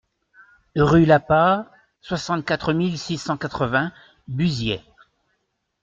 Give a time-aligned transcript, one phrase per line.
[0.77, 1.67] Rue Lapas,
[2.01, 3.91] soixante-quatre mille six cent quatre-vingts
[4.27, 4.81] Buziet